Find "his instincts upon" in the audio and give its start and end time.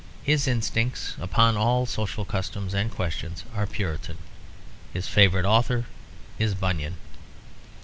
0.23-1.55